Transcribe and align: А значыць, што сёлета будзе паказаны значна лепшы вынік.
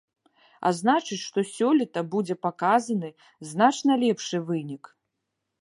А 0.67 0.71
значыць, 0.77 1.19
што 1.25 1.43
сёлета 1.49 2.03
будзе 2.17 2.37
паказаны 2.47 3.13
значна 3.53 4.01
лепшы 4.07 4.37
вынік. 4.49 4.83